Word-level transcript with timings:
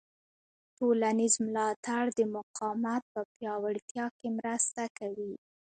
ټولنیز 0.77 1.33
ملاتړ 1.45 2.03
د 2.17 2.19
مقاومت 2.35 3.01
په 3.13 3.19
پیاوړتیا 3.35 4.05
کې 4.17 4.27
مرسته 4.39 4.83
کوي. 4.97 5.33